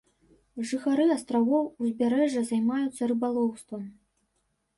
[0.69, 3.83] Жыхары астравоў, узбярэжжа займаюцца рыбалоўствам.